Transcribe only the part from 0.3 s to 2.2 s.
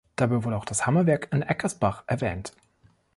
wurde auch das Hammerwerk in Eckersbach